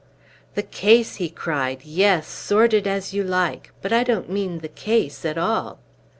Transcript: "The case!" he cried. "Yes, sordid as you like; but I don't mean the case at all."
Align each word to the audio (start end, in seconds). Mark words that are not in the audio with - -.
"The 0.55 0.63
case!" 0.63 1.17
he 1.17 1.29
cried. 1.29 1.83
"Yes, 1.85 2.25
sordid 2.27 2.87
as 2.87 3.13
you 3.13 3.23
like; 3.23 3.71
but 3.83 3.93
I 3.93 4.03
don't 4.03 4.31
mean 4.31 4.61
the 4.61 4.67
case 4.67 5.23
at 5.25 5.37
all." 5.37 5.77